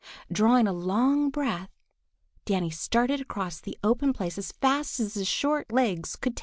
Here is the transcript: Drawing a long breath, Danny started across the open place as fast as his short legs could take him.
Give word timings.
Drawing 0.31 0.65
a 0.67 0.73
long 0.73 1.29
breath, 1.29 1.69
Danny 2.45 2.71
started 2.71 3.21
across 3.21 3.59
the 3.61 3.77
open 3.83 4.13
place 4.13 4.39
as 4.39 4.51
fast 4.51 4.99
as 4.99 5.13
his 5.13 5.27
short 5.27 5.71
legs 5.71 6.15
could 6.15 6.35
take 6.35 6.39
him. 6.39 6.39